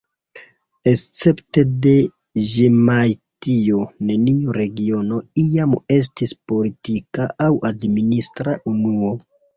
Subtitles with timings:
[0.91, 1.91] Escepte de
[2.53, 9.17] Ĵemajtio neniu regiono iam estis politika aŭ administra unuo.